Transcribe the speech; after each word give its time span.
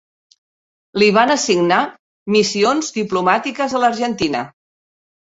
Li 1.01 1.09
van 1.17 1.33
assignar 1.33 1.77
missions 2.37 2.89
diplomàtiques 2.97 3.77
a 3.77 3.83
l'Argentina. 3.85 4.43